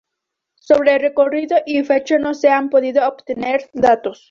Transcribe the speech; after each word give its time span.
Sobre 0.55 0.95
el 0.95 0.99
recorrido 1.01 1.57
y 1.63 1.83
fechas 1.83 2.19
no 2.19 2.33
se 2.33 2.49
han 2.49 2.71
podido 2.71 3.07
obtener 3.07 3.69
datos. 3.71 4.19